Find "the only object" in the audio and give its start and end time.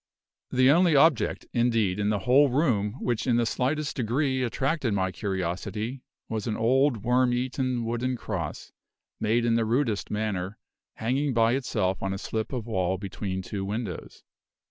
0.49-1.45